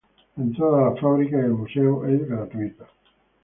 [0.35, 2.87] La entrada a la fábrica y el museo es gratuita.